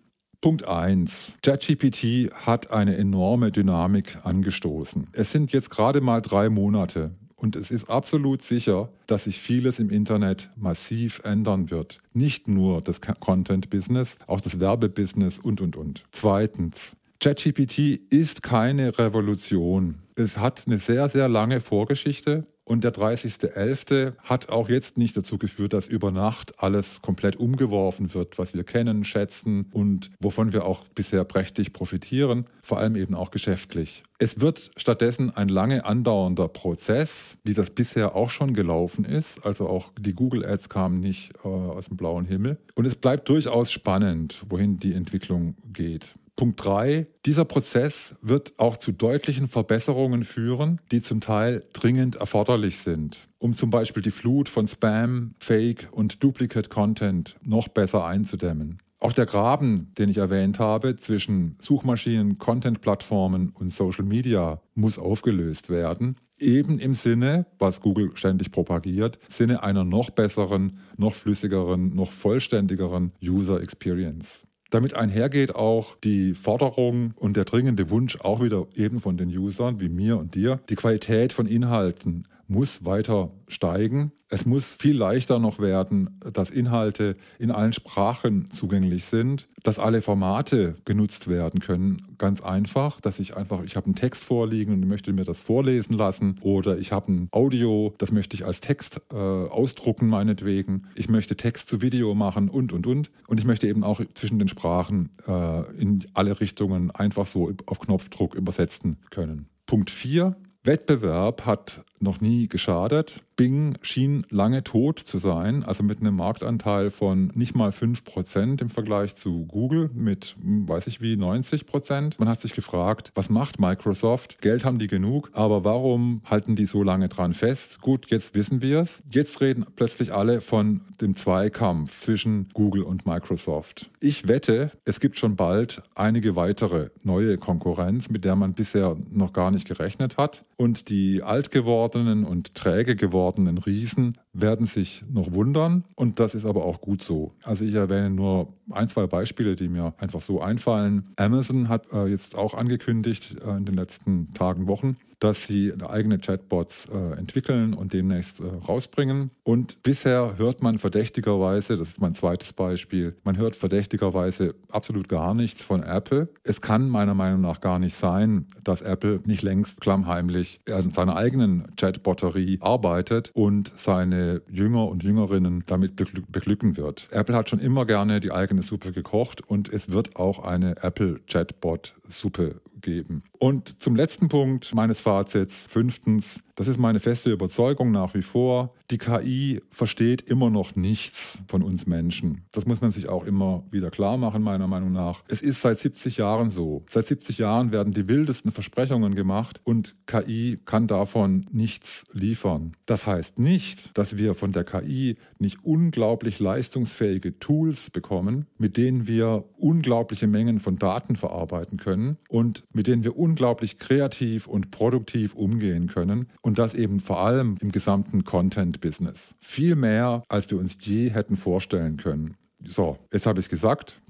Punkt 0.41 0.69
1. 0.69 1.33
ChatGPT 1.43 2.31
hat 2.33 2.71
eine 2.71 2.97
enorme 2.97 3.51
Dynamik 3.51 4.19
angestoßen. 4.25 5.09
Es 5.13 5.33
sind 5.33 5.51
jetzt 5.53 5.69
gerade 5.69 6.01
mal 6.01 6.23
drei 6.23 6.49
Monate. 6.49 7.11
Und 7.35 7.55
es 7.55 7.71
ist 7.71 7.89
absolut 7.89 8.43
sicher, 8.43 8.89
dass 9.07 9.25
sich 9.25 9.39
vieles 9.39 9.79
im 9.79 9.91
Internet 9.91 10.51
massiv 10.57 11.21
ändern 11.25 11.71
wird. 11.71 12.01
Nicht 12.13 12.49
nur 12.49 12.81
das 12.81 13.01
Content-Business, 13.01 14.17
auch 14.27 14.41
das 14.41 14.59
Werbebusiness 14.59 15.39
und, 15.39 15.61
und, 15.61 15.77
und. 15.77 16.05
Zweitens, 16.11 16.93
ChatGPT 17.21 18.01
ist 18.11 18.45
keine 18.45 18.97
Revolution. 18.97 19.97
Es 20.15 20.39
hat 20.39 20.63
eine 20.69 20.79
sehr, 20.79 21.09
sehr 21.09 21.29
lange 21.29 21.61
Vorgeschichte 21.61 22.47
und 22.63 22.85
der 22.85 22.95
30.11. 22.95 24.13
hat 24.23 24.51
auch 24.51 24.69
jetzt 24.69 24.99
nicht 24.99 25.17
dazu 25.17 25.37
geführt, 25.37 25.73
dass 25.73 25.89
über 25.89 26.13
Nacht 26.13 26.63
alles 26.63 27.03
komplett 27.03 27.35
umgeworfen 27.35 28.15
wird, 28.15 28.39
was 28.39 28.55
wir 28.55 28.63
kennen, 28.63 29.05
schätzen 29.05 29.67
und 29.73 30.13
wovon 30.21 30.53
wir 30.53 30.65
auch 30.65 30.87
bisher 30.95 31.25
prächtig 31.25 31.73
profitieren, 31.73 32.45
vor 32.63 32.79
allem 32.79 32.95
eben 32.95 33.17
auch 33.17 33.33
geschäftlich. 33.33 34.05
Es 34.21 34.41
wird 34.41 34.71
stattdessen 34.77 35.35
ein 35.35 35.49
lange 35.49 35.87
andauernder 35.87 36.47
Prozess, 36.47 37.37
wie 37.43 37.55
das 37.55 37.71
bisher 37.71 38.15
auch 38.15 38.31
schon 38.31 38.55
gelaufen 38.55 39.05
ist. 39.05 39.45
Also 39.45 39.69
auch 39.69 39.91
die 39.99 40.15
Google 40.15 40.45
Ads 40.45 40.69
kamen 40.69 41.01
nicht 41.01 41.33
äh, 41.43 41.49
aus 41.49 41.87
dem 41.87 41.97
blauen 41.97 42.27
Himmel. 42.27 42.59
Und 42.77 42.87
es 42.87 42.95
bleibt 42.95 43.29
durchaus 43.29 43.73
spannend, 43.73 44.45
wohin 44.49 44.77
die 44.77 44.93
Entwicklung 44.93 45.57
geht. 45.73 46.15
Punkt 46.39 46.65
3. 46.65 47.09
Dieser 47.27 47.45
Prozess 47.45 48.15
wird 48.23 48.61
auch 48.61 48.77
zu 48.77 48.93
deutlichen 48.93 49.49
Verbesserungen 49.49 50.23
führen, 50.23 50.81
die 50.93 51.03
zum 51.03 51.21
Teil 51.21 51.65
dringend 51.73 52.15
erforderlich 52.15 52.79
sind, 52.79 53.29
um 53.39 53.55
zum 53.55 53.71
Beispiel 53.71 54.05
die 54.05 54.13
Flut 54.13 54.49
von 54.49 54.69
Spam, 54.69 55.35
Fake 55.41 55.89
und 55.91 56.23
Duplicate 56.23 56.71
Content 56.71 57.35
noch 57.43 57.67
besser 57.67 58.05
einzudämmen. 58.05 58.79
Auch 59.01 59.13
der 59.13 59.27
Graben, 59.27 59.93
den 59.99 60.11
ich 60.11 60.19
erwähnt 60.19 60.61
habe, 60.61 60.95
zwischen 60.95 61.57
Suchmaschinen, 61.61 62.39
Content-Plattformen 62.39 63.51
und 63.51 63.73
Social 63.73 64.05
Media 64.05 64.61
muss 64.77 64.97
aufgelöst 64.97 65.71
werden. 65.71 66.19
Eben 66.39 66.79
im 66.79 66.95
Sinne, 66.95 67.47
was 67.59 67.81
Google 67.81 68.13
ständig 68.15 68.53
propagiert, 68.53 69.19
Sinne 69.29 69.65
einer 69.65 69.83
noch 69.83 70.11
besseren, 70.11 70.79
noch 70.97 71.15
flüssigeren, 71.15 71.97
noch 71.97 72.13
vollständigeren 72.13 73.11
User 73.21 73.61
Experience. 73.61 74.45
Damit 74.71 74.95
einhergeht 74.95 75.55
auch 75.55 75.97
die 76.05 76.35
Forderung 76.35 77.13
und 77.17 77.37
der 77.37 77.45
dringende 77.45 77.89
Wunsch 77.89 78.21
auch 78.21 78.43
wieder 78.43 78.67
eben 78.75 79.01
von 79.01 79.17
den 79.17 79.29
Usern 79.29 79.81
wie 79.81 79.89
mir 79.89 80.19
und 80.19 80.35
dir, 80.35 80.61
die 80.69 80.75
Qualität 80.75 81.33
von 81.33 81.47
Inhalten 81.47 82.27
muss 82.49 82.85
weiter 82.85 83.31
steigen. 83.47 84.13
Es 84.31 84.45
muss 84.45 84.65
viel 84.65 84.97
leichter 84.97 85.39
noch 85.39 85.59
werden, 85.59 86.19
dass 86.33 86.51
Inhalte 86.51 87.17
in 87.39 87.51
allen 87.51 87.73
Sprachen 87.73 88.51
zugänglich 88.51 89.05
sind, 89.05 89.49
dass 89.63 89.79
alle 89.79 90.03
Formate 90.03 90.77
genutzt 90.85 91.29
werden 91.29 91.61
können. 91.61 92.03
Ganz 92.19 92.43
einfach, 92.43 93.01
dass 93.01 93.21
ich 93.21 93.37
einfach, 93.37 93.63
ich 93.65 93.77
habe 93.77 93.87
einen 93.87 93.95
Text 93.95 94.25
vorliegen 94.25 94.75
und 94.75 94.87
möchte 94.87 95.13
mir 95.13 95.25
das 95.25 95.41
vorlesen 95.41 95.95
lassen 95.95 96.39
oder 96.43 96.79
ich 96.79 96.93
habe 96.93 97.13
ein 97.13 97.29
Audio, 97.31 97.95
das 97.99 98.13
möchte 98.13 98.35
ich 98.35 98.45
als 98.45 98.61
Text 98.61 99.01
äh, 99.13 99.17
ausdrucken 99.17 100.09
meinetwegen. 100.09 100.89
Ich 100.95 101.09
möchte 101.09 101.37
Text 101.37 101.69
zu 101.69 101.81
Video 101.81 102.15
machen 102.15 102.49
und, 102.49 102.73
und, 102.73 102.87
und. 102.87 103.11
Und 103.29 103.41
ich 103.41 103.47
möchte 103.47 103.67
eben 103.67 103.85
auch 103.85 104.01
zwischen 104.15 104.39
den 104.39 104.49
Sprachen 104.49 105.11
äh, 105.27 105.81
in 105.81 106.05
alle 106.15 106.39
Richtungen 106.41 106.91
einfach 106.91 107.27
so 107.27 107.53
auf 107.67 107.79
Knopfdruck 107.79 108.35
übersetzen 108.35 108.99
können. 109.11 109.49
Punkt 109.67 109.91
4. 109.91 110.37
Wettbewerb 110.65 111.47
hat 111.47 111.83
noch 112.01 112.21
nie 112.21 112.49
geschadet. 112.49 113.23
Bing 113.39 113.79
schien 113.83 114.27
lange 114.31 114.65
tot 114.65 114.99
zu 114.99 115.19
sein, 115.19 115.63
also 115.63 115.85
mit 115.85 116.01
einem 116.01 116.17
Marktanteil 116.17 116.91
von 116.91 117.31
nicht 117.35 117.55
mal 117.55 117.71
5% 117.71 118.61
im 118.61 118.69
Vergleich 118.69 119.15
zu 119.15 119.47
Google 119.47 119.91
mit, 119.95 120.37
hm, 120.43 120.69
weiß 120.69 120.89
ich 120.89 121.01
wie, 121.01 121.15
90%. 121.15 122.17
Man 122.19 122.29
hat 122.29 122.41
sich 122.41 122.53
gefragt, 122.53 123.13
was 123.15 123.31
macht 123.31 123.61
Microsoft? 123.61 124.43
Geld 124.43 124.65
haben 124.65 124.81
die 124.81 124.89
genug, 124.89 125.31
aber 125.35 125.63
warum 125.63 126.21
halten 126.25 126.57
die 126.57 126.67
so 126.67 126.83
lange 126.83 127.09
dran 127.09 127.33
fest? 127.33 127.81
Gut, 127.81 128.11
jetzt 128.11 128.35
wissen 128.35 128.61
wir 128.61 128.81
es. 128.81 129.03
Jetzt 129.09 129.41
reden 129.41 129.65
plötzlich 129.77 130.13
alle 130.13 130.41
von 130.41 130.81
dem 131.01 131.15
Zweikampf 131.15 132.01
zwischen 132.01 132.49
Google 132.55 132.83
und 132.83 133.07
Microsoft. 133.07 133.89
Ich 134.01 134.27
wette, 134.27 134.73
es 134.85 134.99
gibt 134.99 135.17
schon 135.17 135.37
bald 135.37 135.83
einige 135.95 136.35
weitere 136.35 136.91
neue 137.05 137.39
Konkurrenz, 137.39 138.11
mit 138.11 138.25
der 138.25 138.35
man 138.35 138.53
bisher 138.53 138.97
noch 139.11 139.33
gar 139.33 139.53
nicht 139.53 139.69
gerechnet 139.69 140.17
hat. 140.17 140.45
Und 140.57 140.89
die 140.89 141.23
alt 141.23 141.53
gewordenen 141.89 142.25
und 142.25 142.55
träge 142.55 142.97
gewordenen 142.97 143.59
Riesen 143.59 144.19
werden 144.41 144.67
sich 144.67 145.03
noch 145.11 145.33
wundern 145.33 145.85
und 145.95 146.21
das 146.21 146.35
ist 146.35 146.45
aber 146.45 146.65
auch 146.65 146.81
gut 146.81 147.03
so. 147.03 147.33
Also 147.43 147.65
ich 147.65 147.75
erwähne 147.75 148.11
nur 148.11 148.53
ein, 148.71 148.89
zwei 148.89 149.07
Beispiele, 149.07 149.57
die 149.57 149.69
mir 149.69 149.95
einfach 149.99 150.21
so 150.21 150.41
einfallen. 150.41 151.05
Amazon 151.17 151.69
hat 151.69 151.93
äh, 151.93 152.07
jetzt 152.07 152.37
auch 152.37 152.55
angekündigt 152.55 153.37
äh, 153.45 153.57
in 153.57 153.65
den 153.65 153.75
letzten 153.75 154.33
Tagen, 154.35 154.67
Wochen, 154.67 154.97
dass 155.21 155.45
sie 155.45 155.73
eigene 155.89 156.19
Chatbots 156.19 156.87
äh, 156.87 157.19
entwickeln 157.19 157.75
und 157.75 157.93
demnächst 157.93 158.41
äh, 158.41 158.45
rausbringen. 158.45 159.31
Und 159.43 159.83
bisher 159.83 160.35
hört 160.39 160.63
man 160.63 160.79
verdächtigerweise, 160.79 161.77
das 161.77 161.89
ist 161.89 162.01
mein 162.01 162.15
zweites 162.15 162.53
Beispiel, 162.53 163.17
man 163.25 163.37
hört 163.37 163.57
verdächtigerweise 163.57 164.55
absolut 164.71 165.09
gar 165.09 165.35
nichts 165.35 165.63
von 165.63 165.83
Apple. 165.83 166.29
Es 166.45 166.61
kann 166.61 166.89
meiner 166.89 167.15
Meinung 167.15 167.41
nach 167.41 167.61
gar 167.61 167.79
nicht 167.79 167.97
sein, 167.97 168.47
dass 168.63 168.81
Apple 168.81 169.21
nicht 169.27 169.43
längst 169.43 169.81
klammheimlich 169.81 170.61
an 170.71 170.91
seiner 170.91 171.17
eigenen 171.17 171.65
Chatbotterie 171.77 172.59
arbeitet 172.61 173.31
und 173.35 173.73
seine 173.75 174.28
Jünger 174.49 174.89
und 174.89 175.03
Jüngerinnen 175.03 175.65
damit 175.67 175.97
beglücken 175.97 176.77
wird. 176.77 177.09
Apple 177.11 177.35
hat 177.35 177.51
schon 177.51 177.61
immer 177.61 177.87
gerne 177.87 178.21
die 178.21 178.33
eigene 178.33 178.63
Suppe 178.63 178.93
gekocht 178.93 179.41
und 179.47 179.69
es 179.69 179.91
wird 179.91 180.17
auch 180.17 180.39
eine 180.41 180.77
Apple 180.83 181.21
Chatbot 181.27 181.95
Suppe 182.09 182.61
geben. 182.81 183.23
Und 183.39 183.81
zum 183.83 183.97
letzten 183.97 184.29
Punkt 184.29 184.75
meines 184.75 185.01
Fazits, 185.01 185.67
fünftens, 185.69 186.41
das 186.59 186.67
ist 186.67 186.79
meine 186.79 186.99
feste 186.99 187.31
Überzeugung 187.31 187.93
nach 187.93 188.15
wie 188.15 188.23
vor. 188.23 188.75
Die 188.91 188.99
KI 188.99 189.61
versteht 189.71 190.23
immer 190.23 190.51
noch 190.51 190.75
nichts 190.75 191.39
von 191.47 191.63
uns 191.63 191.87
Menschen. 191.87 192.47
Das 192.51 192.67
muss 192.67 192.81
man 192.81 192.91
sich 192.91 193.09
auch 193.09 193.25
immer 193.25 193.63
wieder 193.71 193.91
klar 193.91 194.17
machen, 194.17 194.43
meiner 194.43 194.67
Meinung 194.67 194.93
nach. 194.93 195.23
Es 195.29 195.41
ist 195.41 195.61
seit 195.61 195.79
70 195.79 196.17
Jahren 196.17 196.51
so. 196.51 196.85
Seit 196.91 197.07
70 197.07 197.39
Jahren 197.39 197.71
werden 197.71 197.93
die 197.93 198.09
wildesten 198.09 198.51
Versprechungen 198.51 199.15
gemacht 199.15 199.61
und 199.63 199.95
KI 200.07 200.59
kann 200.65 200.89
davon 200.89 201.47
nichts 201.53 202.05
liefern. 202.13 202.73
Das 202.87 203.07
heißt 203.07 203.39
nicht, 203.39 203.97
dass 203.97 204.17
wir 204.17 204.35
von 204.35 204.51
der 204.51 204.65
KI 204.65 205.15
nicht 205.39 205.63
unglaublich 205.63 206.41
leistungsfähige 206.41 207.39
Tools 207.39 207.91
bekommen, 207.91 208.47
mit 208.59 208.77
denen 208.77 209.07
wir 209.07 209.45
unglaubliche 209.59 210.27
Mengen 210.27 210.59
von 210.59 210.77
Daten 210.77 211.15
verarbeiten 211.15 211.79
können 211.79 212.19
und 212.29 212.65
mit 212.73 212.89
denen 212.89 213.05
wir 213.05 213.17
unglaublich 213.17 213.79
kreativ 213.79 214.49
und 214.49 214.73
produktiv 214.73 215.35
umgehen 215.35 215.87
können 215.87 216.27
und 216.49 216.59
das 216.59 216.75
eben 216.75 216.99
vor 216.99 217.21
allem 217.21 217.55
im 217.61 217.71
gesamten 217.71 218.25
Content-Business. 218.25 219.35
Viel 219.41 219.77
mehr, 219.77 220.23
als 220.29 220.51
wir 220.51 220.59
uns 220.59 220.77
je 220.81 221.11
hätten 221.11 221.37
vorstellen 221.37 221.97
können. 221.97 222.37
So, 222.65 222.99
jetzt 223.13 223.27
habe 223.27 223.39
ich 223.39 223.47
es 223.47 223.51
gesagt. 223.51 224.01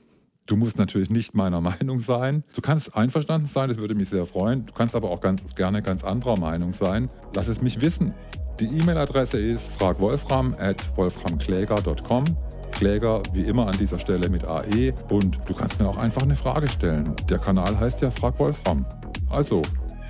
Du 0.47 0.57
musst 0.57 0.79
natürlich 0.79 1.11
nicht 1.11 1.35
meiner 1.35 1.61
Meinung 1.73 2.01
sein. 2.01 2.45
Du 2.55 2.63
kannst 2.63 2.97
einverstanden 2.97 3.49
sein, 3.49 3.69
das 3.69 3.79
würde 3.79 3.95
mich 3.95 4.09
sehr 4.09 4.25
freuen. 4.25 4.65
Du 4.65 4.73
kannst 4.73 4.95
aber 4.95 5.11
auch 5.11 5.21
ganz 5.21 5.43
gerne 5.55 5.83
ganz 5.83 6.05
anderer 6.05 6.39
Meinung 6.39 6.73
sein. 6.73 7.09
Lass 7.35 7.49
es 7.49 7.61
mich 7.61 7.81
wissen. 7.83 8.15
Die 8.61 8.67
E-Mail-Adresse 8.67 9.39
ist 9.39 9.71
fragwolfram 9.73 10.55
at 10.59 10.97
wolframkläger.com. 10.97 12.25
Kläger 12.71 13.23
wie 13.33 13.43
immer 13.43 13.67
an 13.67 13.77
dieser 13.79 13.99
Stelle 13.99 14.29
mit 14.29 14.45
AE 14.45 14.95
und 15.11 15.39
du 15.47 15.55
kannst 15.55 15.81
mir 15.81 15.89
auch 15.89 15.99
einfach 15.99 16.23
eine 16.23 16.37
Frage 16.37 16.69
stellen. 16.69 17.15
Der 17.29 17.39
Kanal 17.39 17.79
heißt 17.79 18.01
ja 18.01 18.11
Frag 18.11 18.39
Wolfram. 18.39 18.87
Also, 19.31 19.63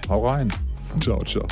hau 0.08 0.26
rein. 0.26 0.48
Ciao, 1.00 1.22
ciao. 1.24 1.46